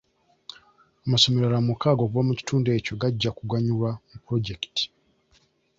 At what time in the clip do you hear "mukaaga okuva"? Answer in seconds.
1.67-2.27